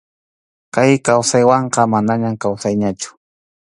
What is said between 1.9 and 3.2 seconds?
manañam kawsayñachu.